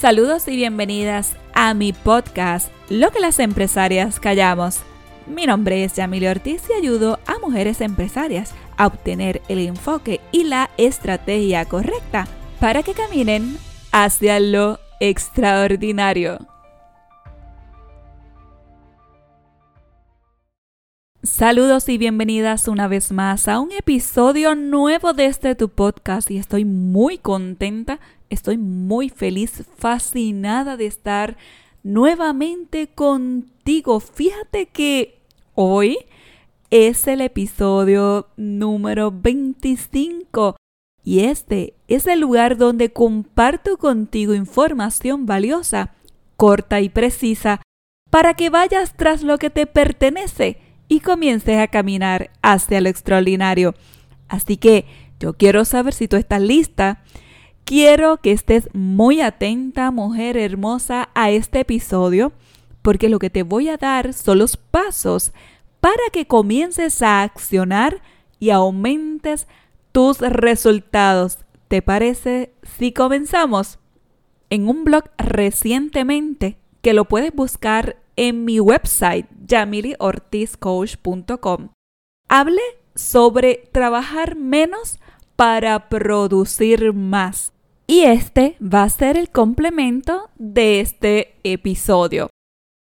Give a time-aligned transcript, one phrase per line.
[0.00, 4.80] Saludos y bienvenidas a mi podcast, Lo que las empresarias callamos.
[5.26, 10.44] Mi nombre es Yamile Ortiz y ayudo a mujeres empresarias a obtener el enfoque y
[10.44, 12.26] la estrategia correcta
[12.60, 13.58] para que caminen
[13.92, 16.38] hacia lo extraordinario.
[21.22, 26.38] Saludos y bienvenidas una vez más a un episodio nuevo de este tu podcast y
[26.38, 28.00] estoy muy contenta,
[28.30, 31.36] estoy muy feliz, fascinada de estar
[31.82, 34.00] nuevamente contigo.
[34.00, 35.18] Fíjate que
[35.54, 35.98] hoy
[36.70, 40.56] es el episodio número 25
[41.04, 45.92] y este es el lugar donde comparto contigo información valiosa,
[46.38, 47.60] corta y precisa,
[48.08, 53.76] para que vayas tras lo que te pertenece y comiences a caminar hacia lo extraordinario.
[54.28, 54.86] Así que
[55.20, 57.04] yo quiero saber si tú estás lista.
[57.64, 62.32] Quiero que estés muy atenta, mujer hermosa, a este episodio,
[62.82, 65.32] porque lo que te voy a dar son los pasos
[65.80, 68.02] para que comiences a accionar
[68.40, 69.46] y aumentes
[69.92, 71.38] tus resultados.
[71.68, 73.78] ¿Te parece si comenzamos?
[74.50, 81.70] En un blog recientemente que lo puedes buscar en mi website jamiliortizcoach.com.
[82.28, 82.62] Hablé
[82.94, 85.00] sobre trabajar menos
[85.36, 87.54] para producir más.
[87.86, 92.28] Y este va a ser el complemento de este episodio.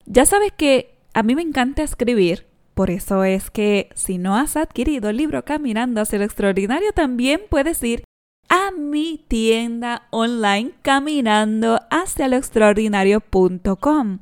[0.06, 4.58] Ya sabes que a mí me encanta escribir, por eso es que si no has
[4.58, 8.04] adquirido el libro Caminando hacia lo extraordinario, también puedes ir
[8.50, 14.20] a mi tienda online caminando hacia lo extraordinario.com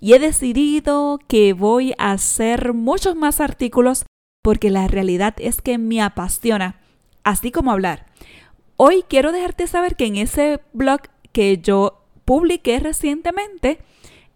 [0.00, 4.04] y he decidido que voy a hacer muchos más artículos
[4.42, 6.80] porque la realidad es que me apasiona,
[7.24, 8.06] así como hablar.
[8.76, 11.00] Hoy quiero dejarte saber que en ese blog
[11.32, 13.78] que yo publiqué recientemente,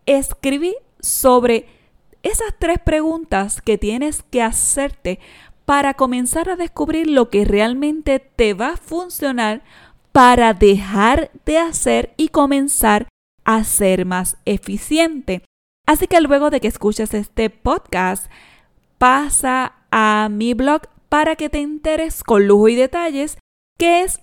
[0.07, 1.67] escribí sobre
[2.23, 5.21] esas tres preguntas que tienes que hacerte
[5.65, 9.63] para comenzar a descubrir lo que realmente te va a funcionar
[10.11, 13.09] para dejar de hacer y comenzar
[13.45, 15.43] a ser más eficiente.
[15.87, 18.31] Así que luego de que escuches este podcast,
[18.99, 23.37] pasa a mi blog para que te enteres con lujo y detalles
[23.79, 24.21] qué es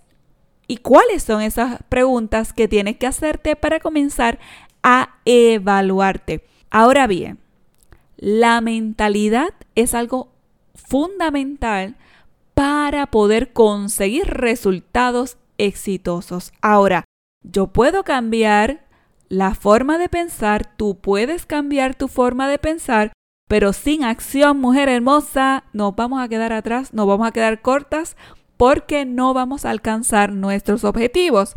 [0.67, 4.39] y cuáles son esas preguntas que tienes que hacerte para comenzar
[4.83, 6.45] a evaluarte.
[6.69, 7.39] Ahora bien,
[8.17, 10.29] la mentalidad es algo
[10.75, 11.97] fundamental
[12.53, 16.53] para poder conseguir resultados exitosos.
[16.61, 17.05] Ahora,
[17.43, 18.85] yo puedo cambiar
[19.29, 23.13] la forma de pensar, tú puedes cambiar tu forma de pensar,
[23.47, 28.17] pero sin acción, mujer hermosa, nos vamos a quedar atrás, nos vamos a quedar cortas
[28.57, 31.55] porque no vamos a alcanzar nuestros objetivos.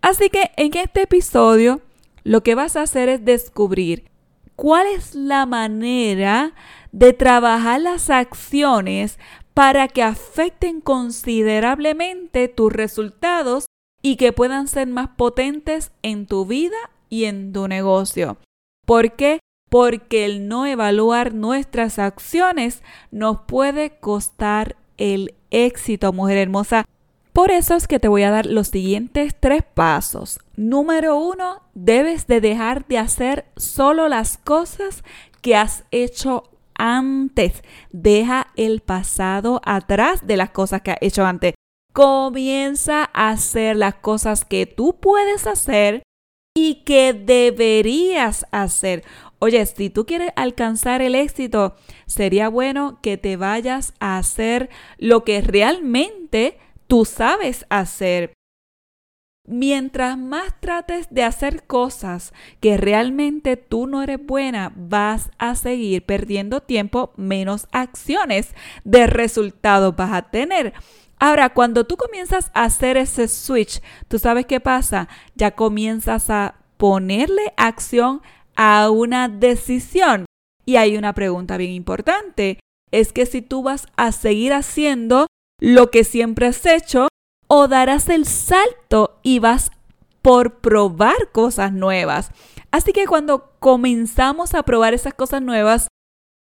[0.00, 1.80] Así que en este episodio
[2.24, 4.10] lo que vas a hacer es descubrir
[4.56, 6.54] cuál es la manera
[6.92, 9.18] de trabajar las acciones
[9.54, 13.66] para que afecten considerablemente tus resultados
[14.02, 16.76] y que puedan ser más potentes en tu vida
[17.12, 18.38] y en tu negocio.
[18.86, 19.38] ¿Por qué?
[19.68, 26.86] Porque el no evaluar nuestras acciones nos puede costar el éxito, mujer hermosa.
[27.34, 30.40] Por eso es que te voy a dar los siguientes tres pasos.
[30.56, 35.04] Número uno, debes de dejar de hacer solo las cosas
[35.42, 37.62] que has hecho antes.
[37.90, 41.52] Deja el pasado atrás de las cosas que has hecho antes.
[41.92, 46.02] Comienza a hacer las cosas que tú puedes hacer
[46.54, 49.04] y que deberías hacer.
[49.38, 51.74] Oye, si tú quieres alcanzar el éxito,
[52.06, 58.34] sería bueno que te vayas a hacer lo que realmente tú sabes hacer.
[59.44, 66.06] Mientras más trates de hacer cosas que realmente tú no eres buena, vas a seguir
[66.06, 70.74] perdiendo tiempo, menos acciones de resultados vas a tener.
[71.22, 75.06] Ahora, cuando tú comienzas a hacer ese switch, ¿tú sabes qué pasa?
[75.36, 78.22] Ya comienzas a ponerle acción
[78.56, 80.26] a una decisión.
[80.66, 82.58] Y hay una pregunta bien importante.
[82.90, 85.28] Es que si tú vas a seguir haciendo
[85.60, 87.06] lo que siempre has hecho
[87.46, 89.70] o darás el salto y vas
[90.22, 92.32] por probar cosas nuevas.
[92.72, 95.86] Así que cuando comenzamos a probar esas cosas nuevas,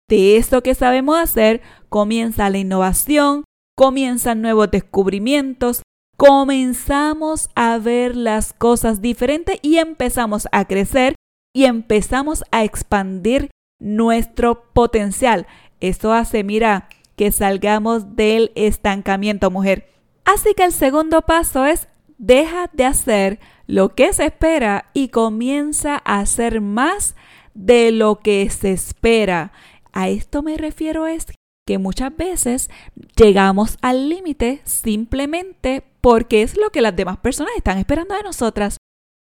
[0.09, 3.43] de esto que sabemos hacer, comienza la innovación,
[3.81, 5.81] comienzan nuevos descubrimientos,
[6.15, 11.15] comenzamos a ver las cosas diferentes y empezamos a crecer
[11.51, 13.49] y empezamos a expandir
[13.79, 15.47] nuestro potencial.
[15.79, 19.89] Esto hace, mira, que salgamos del estancamiento, mujer.
[20.25, 21.87] Así que el segundo paso es
[22.19, 27.15] deja de hacer lo que se espera y comienza a hacer más
[27.55, 29.53] de lo que se espera.
[29.91, 31.25] A esto me refiero es
[31.65, 32.69] que muchas veces
[33.15, 38.77] llegamos al límite simplemente porque es lo que las demás personas están esperando de nosotras.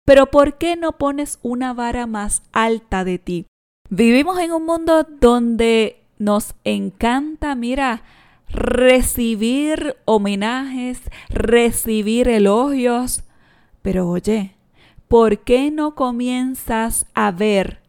[0.06, 3.46] Pero ¿por qué no pones una vara más alta de ti?
[3.90, 8.02] Vivimos en un mundo donde nos encanta, mira,
[8.48, 13.24] recibir homenajes, recibir elogios.
[13.82, 14.54] Pero oye,
[15.08, 17.79] ¿por qué no comienzas a ver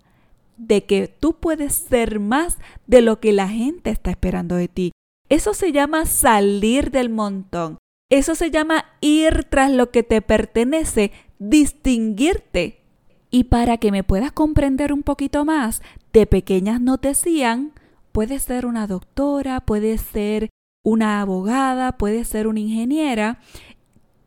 [0.67, 4.91] de que tú puedes ser más de lo que la gente está esperando de ti?
[5.29, 7.77] Eso se llama salir del montón.
[8.09, 12.81] Eso se llama ir tras lo que te pertenece, distinguirte.
[13.29, 15.81] Y para que me puedas comprender un poquito más,
[16.11, 17.71] de pequeñas nos decían,
[18.11, 20.49] puede ser una doctora, puede ser
[20.83, 23.39] una abogada, puede ser una ingeniera.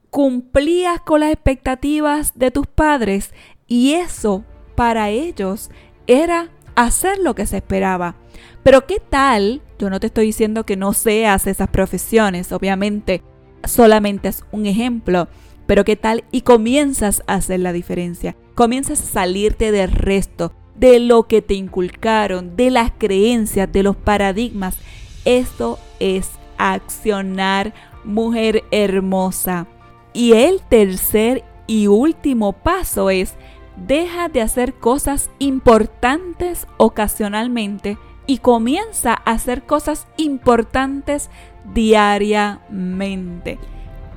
[0.09, 3.35] Cumplías con las expectativas de tus padres
[3.67, 4.45] y eso
[4.75, 5.71] para ellos
[6.07, 8.17] era hacer lo que se esperaba.
[8.63, 9.63] Pero ¿qué tal?
[9.79, 13.23] Yo no te estoy diciendo que no seas esas profesiones, obviamente
[13.67, 15.29] solamente es un ejemplo.
[15.67, 18.37] Pero qué tal y comienzas a hacer la diferencia.
[18.55, 23.97] Comienzas a salirte del resto, de lo que te inculcaron, de las creencias, de los
[23.97, 24.77] paradigmas.
[25.25, 27.73] Esto es accionar,
[28.05, 29.67] mujer hermosa.
[30.13, 33.35] Y el tercer y último paso es,
[33.77, 41.31] deja de hacer cosas importantes ocasionalmente y comienza a hacer cosas importantes
[41.75, 43.59] diariamente.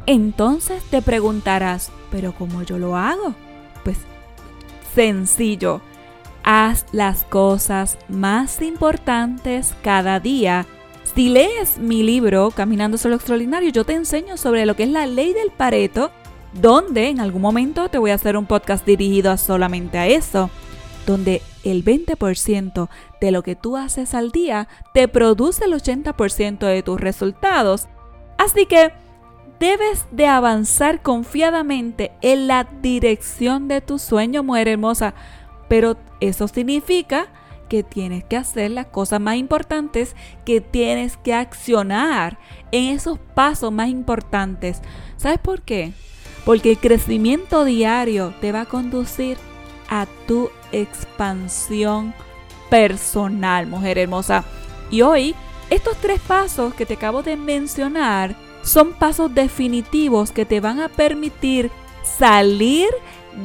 [0.06, 3.33] Entonces te preguntarás, ¿pero cómo yo lo hago?
[3.83, 3.98] Pues
[4.95, 5.81] sencillo,
[6.44, 10.65] haz las cosas más importantes cada día.
[11.15, 14.89] Si lees mi libro Caminando sobre lo extraordinario, yo te enseño sobre lo que es
[14.89, 16.12] la ley del Pareto,
[16.53, 20.49] donde en algún momento te voy a hacer un podcast dirigido solamente a eso
[21.07, 22.89] donde el 20%
[23.19, 27.88] de lo que tú haces al día te produce el 80% de tus resultados.
[28.38, 28.91] Así que
[29.59, 35.15] debes de avanzar confiadamente en la dirección de tu sueño, mujer hermosa.
[35.67, 37.27] Pero eso significa
[37.69, 40.15] que tienes que hacer las cosas más importantes,
[40.45, 42.38] que tienes que accionar
[42.71, 44.81] en esos pasos más importantes.
[45.17, 45.94] ¿Sabes por qué?
[46.47, 49.38] Porque el crecimiento diario te va a conducir
[49.89, 52.13] a tu expansión
[52.69, 54.45] personal, mujer hermosa.
[54.89, 55.35] Y hoy,
[55.69, 58.33] estos tres pasos que te acabo de mencionar
[58.63, 61.69] son pasos definitivos que te van a permitir
[62.17, 62.88] salir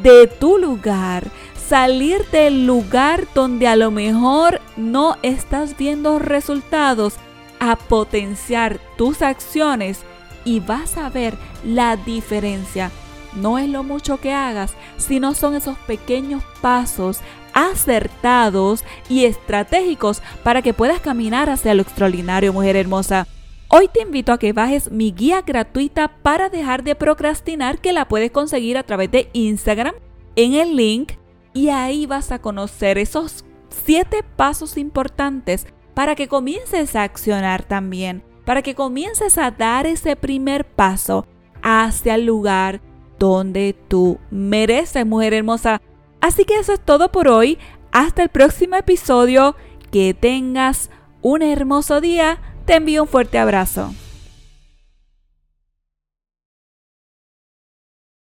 [0.01, 1.27] de tu lugar,
[1.69, 7.15] salir del lugar donde a lo mejor no estás viendo resultados,
[7.59, 10.05] a potenciar tus acciones
[10.45, 11.35] y vas a ver
[11.65, 12.91] la diferencia
[13.35, 17.21] no es lo mucho que hagas, sino son esos pequeños pasos
[17.55, 23.27] acertados y estratégicos para que puedas caminar hacia lo extraordinario, mujer hermosa.
[23.69, 28.07] Hoy te invito a que bajes mi guía gratuita para dejar de procrastinar que la
[28.07, 29.95] puedes conseguir a través de Instagram
[30.37, 31.13] en el link
[31.55, 38.23] y ahí vas a conocer esos siete pasos importantes para que comiences a accionar también,
[38.53, 41.27] para que comiences a dar ese primer paso
[41.63, 42.83] hacia el lugar
[43.19, 45.81] donde tú mereces, mujer hermosa.
[46.21, 47.57] Así que eso es todo por hoy.
[47.93, 49.57] Hasta el próximo episodio.
[49.91, 50.91] Que tengas
[51.23, 52.43] un hermoso día.
[52.67, 53.95] Te envío un fuerte abrazo.